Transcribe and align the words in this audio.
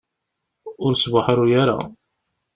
Ur 0.83 0.91
sbuḥruy 1.01 1.51
ara. 1.61 1.77